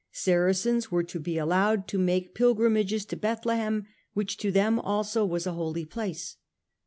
[0.11, 3.85] Saracens were to be allowed to make pilgrimages to Bethlehem,
[4.15, 6.37] which to them also was a holy place.